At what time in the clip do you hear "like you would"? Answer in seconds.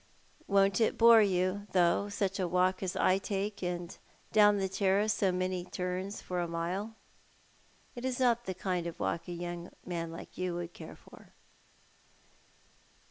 10.11-10.73